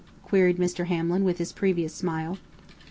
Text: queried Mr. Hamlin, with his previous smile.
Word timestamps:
queried 0.23 0.57
Mr. 0.57 0.87
Hamlin, 0.87 1.23
with 1.23 1.37
his 1.37 1.53
previous 1.53 1.93
smile. 1.93 2.39